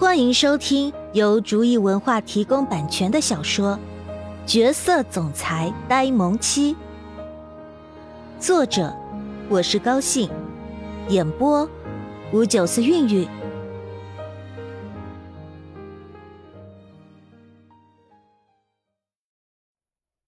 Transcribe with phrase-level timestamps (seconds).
[0.00, 3.78] 欢迎收听由竹意文化提供版权的小说
[4.50, 6.74] 《角色总裁呆萌妻》，
[8.40, 8.96] 作者
[9.50, 10.30] 我是高兴，
[11.10, 11.68] 演播
[12.32, 13.28] 五九四韵韵。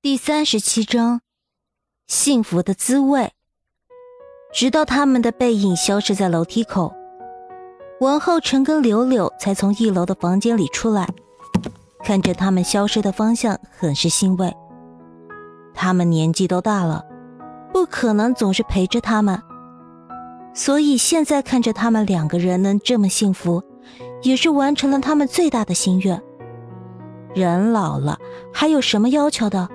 [0.00, 1.20] 第三十七章：
[2.06, 3.32] 幸福的滋味。
[4.50, 6.97] 直到他们的背影消失在楼梯口。
[8.00, 11.08] 王浩辰跟柳柳才从一楼的房间里出来，
[12.04, 14.54] 看着他们消失的方向，很是欣慰。
[15.74, 17.04] 他们年纪都大了，
[17.72, 19.42] 不可能总是陪着他们，
[20.54, 23.64] 所以现在看着他们两个人能这么幸福，
[24.22, 26.22] 也是完成了他们最大的心愿。
[27.34, 28.16] 人老了
[28.54, 29.68] 还有什么要求的？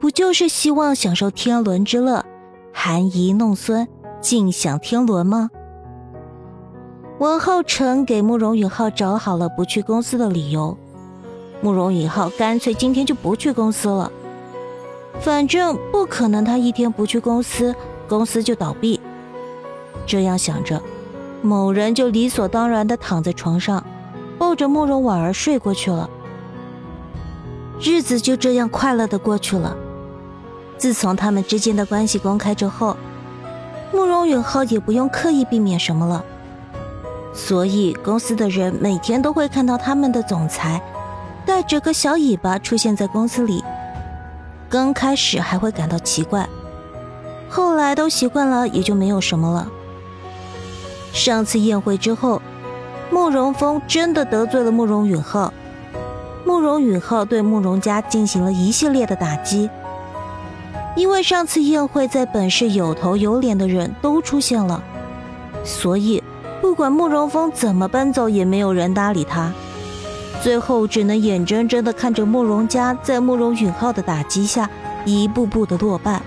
[0.00, 2.24] 不就是希望享受天伦之乐，
[2.72, 3.86] 含饴弄孙，
[4.22, 5.50] 尽享天伦吗？
[7.18, 10.76] 王浩辰给慕容允浩找好了不去公司的理由，
[11.60, 14.10] 慕容允浩干脆今天就不去公司了。
[15.20, 17.74] 反正不可能，他一天不去公司，
[18.08, 18.98] 公司就倒闭。
[20.04, 20.82] 这样想着，
[21.42, 23.84] 某人就理所当然的躺在床上，
[24.38, 26.10] 抱着慕容婉儿睡过去了。
[27.80, 29.76] 日子就这样快乐的过去了。
[30.76, 32.96] 自从他们之间的关系公开之后，
[33.92, 36.24] 慕容允浩也不用刻意避免什么了。
[37.34, 40.80] 所以，公司的人每天都会看到他们的总裁
[41.46, 43.64] 带着个小尾巴出现在公司里。
[44.68, 46.48] 刚开始还会感到奇怪，
[47.48, 49.68] 后来都习惯了，也就没有什么了。
[51.12, 52.40] 上次宴会之后，
[53.10, 55.52] 慕容峰真的得罪了慕容允浩，
[56.44, 59.68] 慕容允浩对慕容家进行了一系列的打击。
[60.94, 64.82] 因为上次宴会在本市有头有脸的人都出现了，
[65.64, 66.22] 所以。
[66.62, 69.52] 不管慕容峰怎么奔走，也没有人搭理他。
[70.40, 74.70] 最后只能眼睁睁地看着慕容家在慕容允浩的打击下
[75.04, 76.22] 一步步的落败。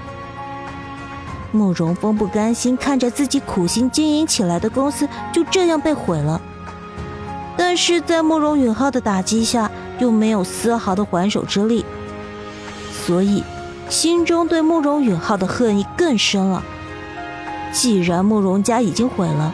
[1.54, 6.40] 慕容峰不甘心看着自己苦心经营起来的公司就这样被毁了，
[7.56, 11.86] 但是在慕容允浩的打击下又没有丝毫的还手之力，
[12.92, 13.42] 所以
[13.88, 16.62] 心中对慕容允浩的恨意更深了。
[17.72, 19.54] 既然慕容家已经毁了。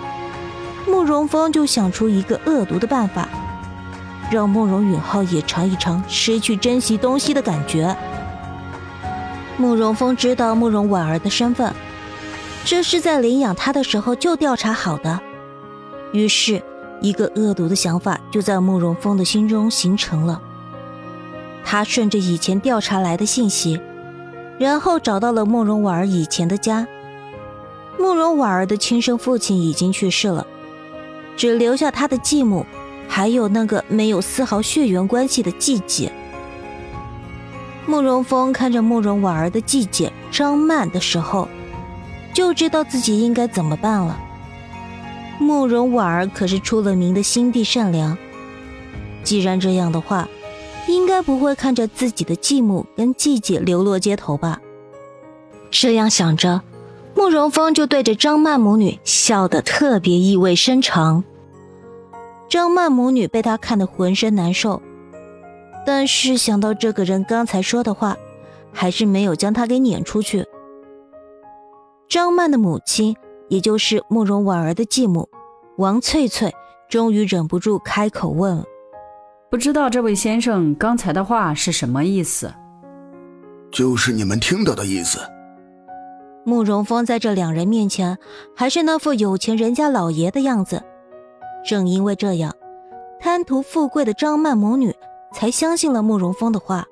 [0.92, 3.30] 慕容峰就想出一个恶毒的办法，
[4.30, 7.96] 让慕容允浩也尝一尝失去珍惜东西的感觉。
[9.56, 11.74] 慕容峰知道慕容婉儿的身份，
[12.66, 15.18] 这是在领养她的时候就调查好的，
[16.12, 16.62] 于是，
[17.00, 20.42] 一个恶毒的想法就在慕容峰的心中形成了。
[21.64, 23.80] 他顺着以前调查来的信息，
[24.60, 26.86] 然后找到了慕容婉儿以前的家。
[27.98, 30.46] 慕容婉儿的亲生父亲已经去世了。
[31.42, 32.64] 只留下他的继母，
[33.08, 36.14] 还有那个没有丝毫血缘关系的继姐。
[37.88, 41.48] 慕容峰看着慕容婉儿的继姐张曼的时候，
[42.32, 44.20] 就知道自己应该怎么办了。
[45.40, 48.16] 慕容婉儿可是出了名的心地善良，
[49.24, 50.30] 既然这样的话，
[50.88, 54.60] 应该不会看着自己的继母跟继姐流落街头吧？
[55.72, 56.62] 这样想着。
[57.16, 61.24] 慕容峰就对着张曼母女笑得特别意味深长。
[62.52, 64.82] 张曼母女被他看得浑身难受，
[65.86, 68.18] 但是想到这个人刚才说的话，
[68.74, 70.46] 还是没有将他给撵出去。
[72.10, 73.16] 张曼的母亲，
[73.48, 75.30] 也就是慕容婉儿的继母
[75.78, 76.54] 王翠翠，
[76.90, 78.66] 终于忍不住开口问了
[79.50, 82.54] ：“不知道这位先生刚才的话是什么意思
[83.72, 85.20] ？”“就是你们听到的意思。”
[86.44, 88.18] 慕容峰在这两人面前
[88.54, 90.84] 还是那副有钱人家老爷的样子，
[91.64, 92.54] 正因为这样，
[93.20, 94.96] 贪图富贵的张曼母女
[95.34, 96.86] 才相信了慕容峰的话。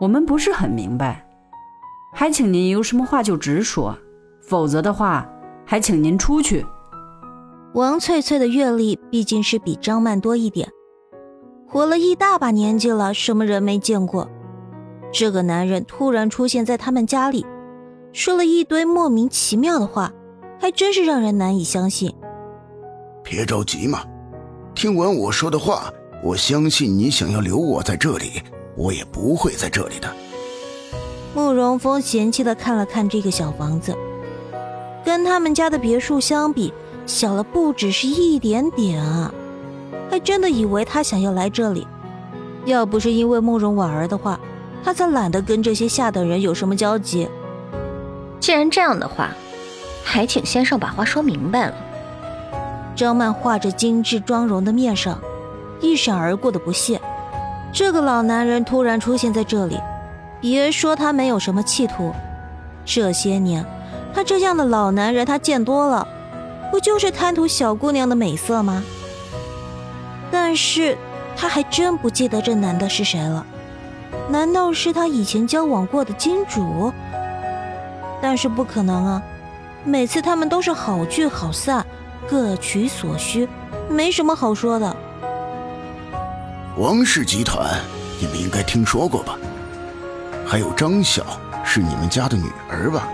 [0.00, 1.26] 我们不是很明白，
[2.12, 3.96] 还请您有什么话就直说，
[4.42, 5.28] 否则的话，
[5.64, 6.66] 还请您出去。
[7.74, 10.68] 王翠翠的阅历毕竟是比张曼多一点，
[11.68, 14.28] 活了一大把年纪了，什么人没见过？
[15.12, 17.46] 这个男人突然出现在他们家里。
[18.12, 20.12] 说了一堆莫名其妙的话，
[20.60, 22.14] 还真是让人难以相信。
[23.22, 24.02] 别着急嘛，
[24.74, 25.92] 听完我说的话，
[26.22, 28.42] 我相信你想要留我在这里，
[28.76, 30.12] 我也不会在这里的。
[31.34, 33.96] 慕容峰嫌弃的看了看这个小房子，
[35.04, 36.72] 跟他们家的别墅相比，
[37.06, 39.32] 小了不只是一点点啊！
[40.10, 41.86] 还真的以为他想要来这里，
[42.66, 44.38] 要不是因为慕容婉儿的话，
[44.84, 47.26] 他才懒得跟这些下等人有什么交集。
[48.38, 49.30] 既然这样的话，
[50.04, 51.74] 还请先生把话说明白了。
[53.02, 55.18] 张曼画着精致妆容的面上，
[55.80, 57.00] 一闪而过的不屑。
[57.72, 59.76] 这个老男人突然出现在这里，
[60.40, 62.12] 别说他没有什么企图，
[62.84, 63.66] 这些年
[64.14, 66.06] 他这样的老男人他见多了，
[66.70, 68.84] 不就是贪图小姑娘的美色吗？
[70.30, 70.96] 但是
[71.36, 73.44] 他还真不记得这男的是谁了，
[74.28, 76.92] 难道是他以前交往过的金主？
[78.20, 79.22] 但是不可能啊，
[79.82, 81.84] 每次他们都是好聚好散，
[82.28, 83.48] 各取所需，
[83.90, 84.96] 没什么好说的。
[86.76, 87.80] 王氏集团，
[88.18, 89.36] 你们应该听说过吧？
[90.46, 91.22] 还有张晓，
[91.64, 93.08] 是你们家的女儿吧？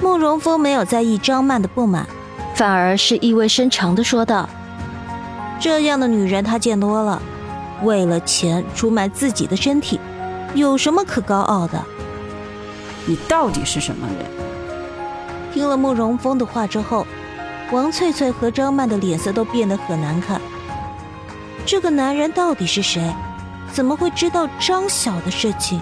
[0.00, 2.06] 慕容峰没有在意张曼的不满，
[2.54, 4.48] 反而是意味深长的说道
[5.60, 7.20] ：“这样的女人他见多了，
[7.82, 9.98] 为了钱出卖自己的身体，
[10.54, 11.84] 有什么可高傲的？
[13.06, 14.26] 你到底是什么人？”
[15.52, 17.06] 听了慕容峰的话之后，
[17.70, 20.40] 王翠翠和张曼的脸色都变得很难看。
[21.66, 23.02] 这个男人到底是谁？
[23.70, 25.80] 怎么会知道张晓的事情？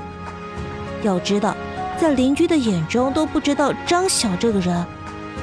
[1.03, 1.56] 要知道，
[1.97, 4.85] 在邻居的眼中都不知道张晓这个人。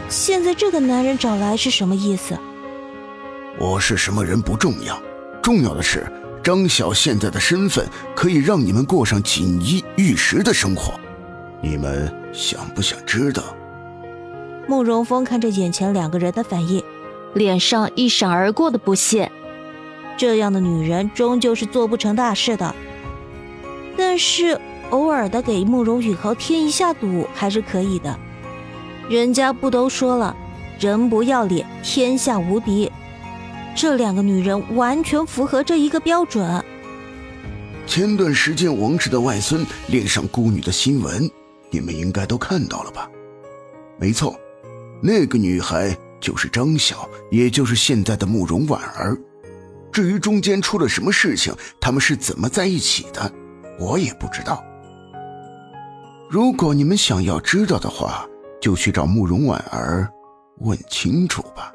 [0.09, 2.37] 现在这个男人找来是什么意思？
[3.57, 5.01] 我是什么人不重要，
[5.41, 6.05] 重要的是
[6.43, 10.99] 张晓现在的身份可以让你们过上锦衣玉食的生活。
[11.61, 13.41] 你们想不想知道？
[14.67, 16.83] 慕容峰看着眼前两个人的反应，
[17.33, 19.31] 脸上一闪而过的不屑。
[20.17, 22.73] 这样的女人终究是做不成大事的，
[23.97, 24.59] 但是
[24.91, 28.17] 偶尔的给慕容雨豪添一下堵还是可以的。
[29.09, 30.35] 人家不都说了，
[30.79, 32.91] 人不要脸，天下无敌。
[33.75, 36.63] 这两个女人完全符合这一个标准。
[37.85, 41.29] 前段时间王氏的外孙恋上孤女的新闻，
[41.69, 43.09] 你们应该都看到了吧？
[43.97, 44.39] 没错，
[45.05, 49.17] 那个女孩就是张晓，也就是现在的慕容婉儿。
[49.91, 53.29] 至于中间出了什么事情，他们是怎么在一起的，
[53.77, 54.63] 我也不知道。
[56.29, 58.25] 如果你们想要知道的话，
[58.61, 60.09] 就去找慕容婉儿
[60.59, 61.73] 问清楚吧。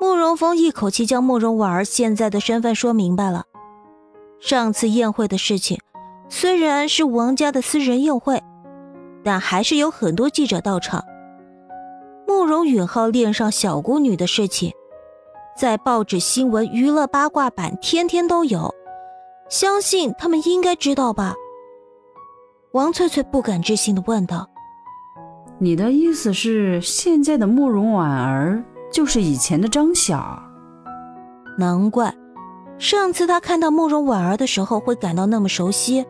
[0.00, 3.44] 慕容峰一口气将慕容婉儿现在的身份说明白了。
[4.40, 5.78] 上次宴会的事情，
[6.28, 8.42] 虽然是王家的私人宴会，
[9.22, 11.02] 但还是有很多记者到场。
[12.26, 14.72] 慕容允浩恋上小姑女的事情。
[15.56, 18.74] 在报纸新闻、娱乐八卦版，天天都有，
[19.48, 21.34] 相信他们应该知道吧？
[22.72, 24.48] 王翠翠不敢置信的问道
[25.58, 30.42] ：“你的意思是，现在的慕容婉儿就是以前的张晓？
[31.56, 32.12] 难怪
[32.76, 36.04] 上次他看到慕容婉儿的时候会感到那么熟悉，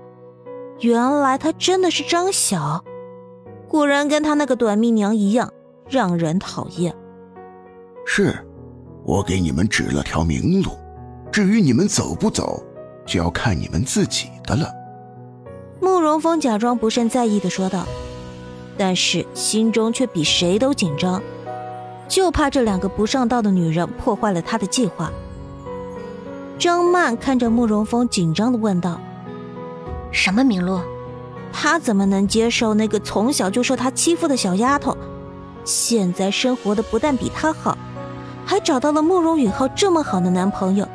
[0.80, 2.82] 原来她真的是张晓，
[3.68, 5.52] 果然跟她那个短命娘一样，
[5.94, 6.94] 让人讨厌。”
[8.04, 8.36] 是。
[9.06, 10.70] 我给你们指了条明路，
[11.30, 12.64] 至于你们走不走，
[13.04, 14.66] 就要看你们自己的了。
[15.78, 17.86] 慕容峰假装不甚在意的说道，
[18.78, 21.20] 但是心中却比谁都紧张，
[22.08, 25.12] 就怕这两个不上道的女人破坏了他的计划。
[26.58, 28.98] 张曼看着慕容峰，紧张的问道
[30.10, 30.80] ：“什么明路？
[31.52, 34.96] 他怎么能接受那个从小就受他欺负的小丫头，
[35.64, 37.76] 现在生活的不但比他好？”
[38.46, 40.86] 还找到了慕容允浩这么好的男朋友，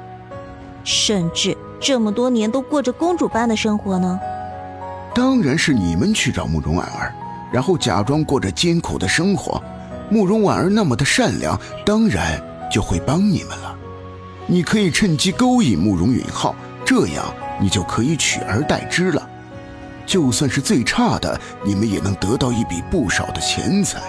[0.84, 4.20] 甚至这么多年都过着公主般的生活呢。
[5.16, 7.12] 当然是你们去找慕容婉儿，
[7.52, 9.62] 然后假装过着艰苦的生活。
[10.12, 12.40] 慕容婉儿那么的善良，当然
[12.72, 13.76] 就会帮你们了。
[14.46, 19.28] 你可以趁机勾引慕容允浩，这样你就可以取而代之了。
[20.06, 24.00] 就算是最差的，你们也能得到一笔不少的钱财。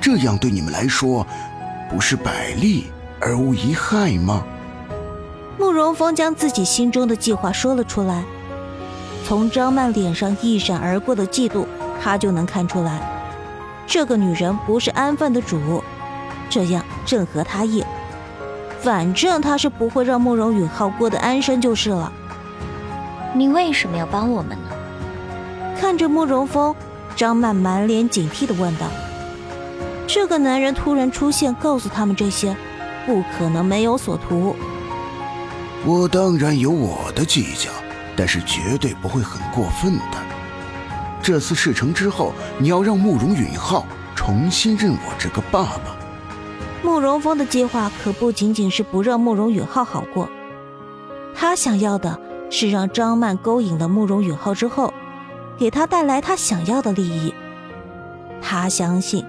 [0.00, 1.26] 这样对你们来说。
[1.90, 2.88] 不是百利
[3.18, 4.44] 而无一害吗？
[5.58, 8.22] 慕容峰将自己心中的计划说了出来，
[9.26, 11.64] 从张曼脸上一闪而过的嫉妒，
[11.98, 13.00] 他就能看出来，
[13.86, 15.82] 这个女人不是安分的主，
[16.50, 17.82] 这样正合他意。
[18.80, 22.12] 反正他是不会让慕容允浩过得安生就是了。
[23.34, 24.68] 你为什么要帮我们呢？
[25.80, 26.76] 看着慕容峰，
[27.16, 28.86] 张曼满脸警惕的问道。
[30.08, 32.56] 这个男人突然出现，告诉他们这些，
[33.04, 34.56] 不可能没有所图。
[35.84, 37.70] 我当然有我的计较，
[38.16, 40.16] 但是绝对不会很过分的。
[41.22, 43.84] 这次事成之后，你要让慕容允浩
[44.16, 45.94] 重新认我这个爸爸。
[46.82, 50.26] 慕容峰的计划可不仅仅是不让慕容允浩好过，
[51.34, 54.94] 他想要的是让张曼勾引了慕容允浩之后，
[55.58, 57.34] 给他带来他想要的利益。
[58.40, 59.22] 他相信。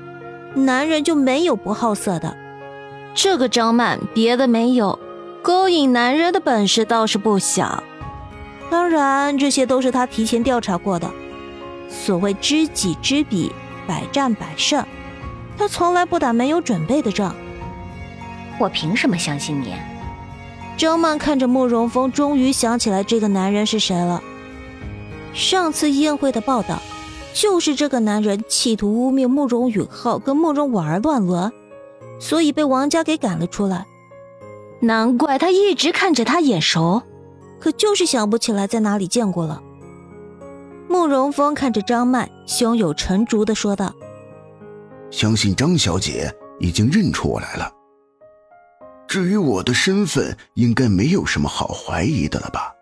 [0.55, 2.35] 男人就没有不好色的，
[3.13, 4.97] 这个张曼别的没有，
[5.41, 7.83] 勾引男人的本事倒是不小。
[8.69, 11.09] 当然，这些都是他提前调查过的。
[11.89, 13.51] 所谓知己知彼，
[13.87, 14.85] 百战百胜，
[15.57, 17.35] 他从来不打没有准备的仗。
[18.59, 19.73] 我凭什么相信你？
[20.77, 24.21] 张曼看着慕容峰，终于想起来这个男人是谁了。
[25.33, 26.81] 上次宴会的报道，
[27.33, 31.51] 就是这个男人企图污蔑慕容允浩跟慕容婉儿乱伦，
[32.19, 33.85] 所以被王家给赶了出来。
[34.81, 37.03] 难怪他一直看着他眼熟。
[37.59, 39.61] 可就是想不起来在哪里见过了。
[40.87, 43.93] 慕容峰看着张曼，胸有成竹的说道
[45.11, 47.69] ：“相信张小姐已经认出我来了。
[49.09, 52.73] 至于我的身份，应该没有什么好怀疑的了吧？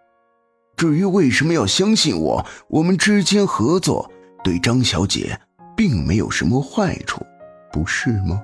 [0.76, 4.12] 至于为什么要相信我，我们之间合作
[4.48, 5.38] 对张小姐
[5.76, 7.22] 并没有什么坏处，
[7.70, 8.42] 不是吗？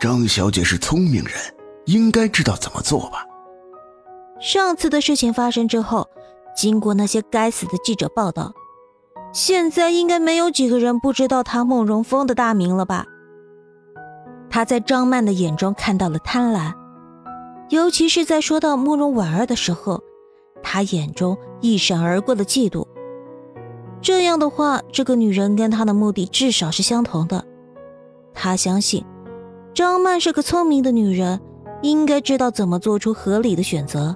[0.00, 1.32] 张小姐是聪明人，
[1.86, 3.24] 应该知道怎么做吧？”
[4.42, 6.08] 上次的事情发生之后，
[6.56, 8.52] 经过那些该死的记者报道，
[9.32, 13.06] 现在应该没有几个人不知道他慕容峰的大名了吧？
[14.50, 16.72] 他在张曼的眼中看到了贪婪，
[17.68, 20.02] 尤其是在说到慕容婉儿的时候，
[20.64, 22.84] 他眼中一闪而过的嫉妒。
[24.04, 27.42] 这样的话，这个女人跟他的目的至少是相同的。
[28.34, 29.02] 他相信，
[29.72, 31.40] 张曼是个聪明的女人，
[31.80, 34.14] 应该知道怎么做出合理的选择。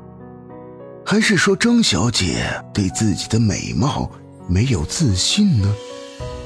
[1.07, 4.11] 还是说张小姐对自己的美貌
[4.47, 5.75] 没有自信呢？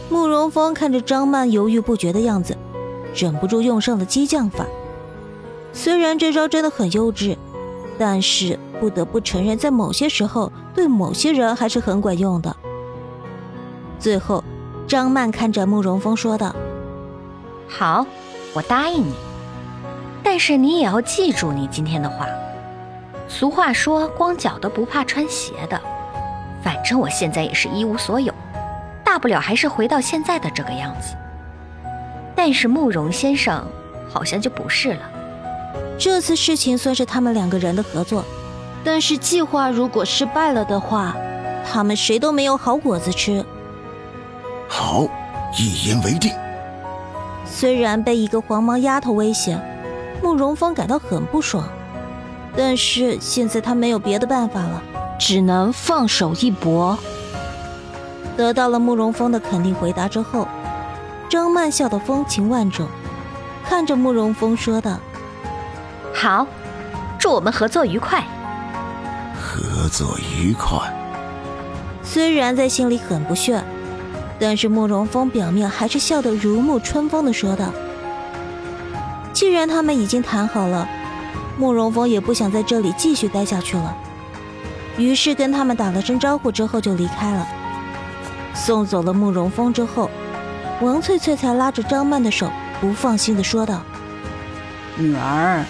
[0.09, 2.57] 慕容峰看着张曼犹豫不决的样子，
[3.13, 4.65] 忍不住用上了激将法。
[5.73, 7.37] 虽然这招真的很幼稚，
[7.99, 12.55] 但是不得不承认，在某些时候对某些人还是很管用的。
[14.03, 14.43] 最后，
[14.89, 16.53] 张曼看着慕容峰说道
[17.71, 18.05] ：“好，
[18.53, 19.15] 我答应你，
[20.25, 22.27] 但是你也要记住你今天的话。”
[23.31, 25.81] 俗话说：“光脚的不怕穿鞋的。”
[26.65, 28.35] 反正我现在也是一无所有，
[29.05, 31.15] 大不了还是回到现在的这个样子。
[32.35, 33.65] 但是慕容先生
[34.11, 35.01] 好像就不是了。
[35.97, 38.25] 这次事情算是他们两个人的合作，
[38.83, 41.15] 但是计划如果失败了的话，
[41.65, 43.45] 他们谁都没有好果子吃。
[44.75, 45.07] 好，
[45.59, 46.33] 一言为定。
[47.45, 49.61] 虽然被一个黄毛丫头威胁，
[50.23, 51.69] 慕容峰感到很不爽。
[52.57, 54.83] 但是现在他没有别的办法了，
[55.19, 56.99] 只能放手一搏。
[58.35, 60.49] 得到了慕容峰的肯定回答之后，
[61.29, 62.89] 张曼笑得风情万种，
[63.67, 64.99] 看着慕容峰说道
[66.17, 66.47] ：“好，
[67.19, 68.25] 祝我们合作愉快。”
[69.37, 70.79] 合作愉快。
[72.03, 73.63] 虽然在心里很不屑，
[74.43, 77.73] 但是慕容峰表面还是笑得如沐春风的说道
[79.33, 80.89] ：“既然他们已经谈好了。”
[81.57, 83.97] 慕容峰也不想在这里继续待下去了，
[84.99, 87.47] 于是跟他们打了声招呼之后就离开了。
[88.53, 90.11] 送走了慕容峰之后，
[90.81, 93.81] 王翠翠才拉着张曼的手，不放心的说道
[94.99, 95.65] ：“女儿，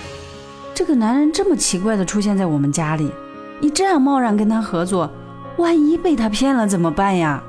[0.72, 3.12] 这个男人这么奇怪的出现在我们家里，
[3.60, 5.10] 你这样贸然跟他合作，
[5.58, 7.42] 万一被他骗了怎么办呀？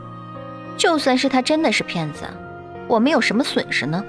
[0.77, 2.25] 就算是他真的是骗子，
[2.88, 4.03] 我们有什么损失呢？”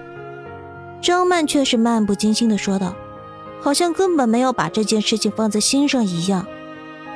[1.00, 2.94] 张曼却是漫不经心的说道。
[3.60, 6.46] 好像根本没有把这件事情放在心上一样。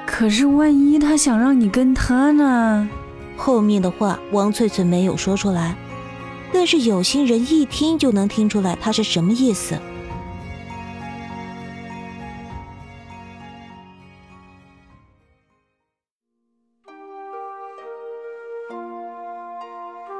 [0.06, 2.88] 可是万一他想让你跟他呢？
[3.36, 5.76] 后面的话王翠翠没有说出来，
[6.50, 9.78] 但是有心人一听就能听出来他是什么意思。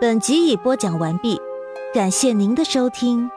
[0.09, 1.39] 本集已播讲完毕，
[1.93, 3.31] 感谢您的收听。